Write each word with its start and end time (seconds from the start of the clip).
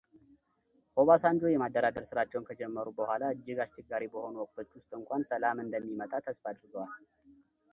ኦባሳንጆ 1.01 1.41
የማደራደር 1.51 2.05
ሥራቸውን 2.11 2.47
ከጀመሩ 2.47 2.87
በኋላ 2.99 3.21
እጅግ 3.35 3.59
አስቸጋሪ 3.65 4.05
በሆኑ 4.15 4.35
ወቅቶች 4.43 4.71
ውስጥ 4.79 4.91
እንኳን 5.01 5.27
ሰላም 5.31 5.63
እንደሚመጣ 5.65 6.11
ተስፋ 6.29 6.43
አድርገዋል። 6.53 7.05